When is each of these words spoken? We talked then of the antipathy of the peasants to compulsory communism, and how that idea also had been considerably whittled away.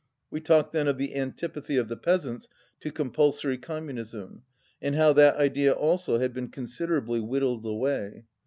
We 0.31 0.41
talked 0.41 0.73
then 0.73 0.87
of 0.87 0.97
the 0.97 1.15
antipathy 1.15 1.77
of 1.77 1.87
the 1.87 1.95
peasants 1.95 2.49
to 2.79 2.91
compulsory 2.91 3.59
communism, 3.59 4.41
and 4.81 4.95
how 4.95 5.13
that 5.13 5.35
idea 5.35 5.73
also 5.73 6.17
had 6.17 6.33
been 6.33 6.47
considerably 6.47 7.19
whittled 7.19 7.63
away. 7.67 8.25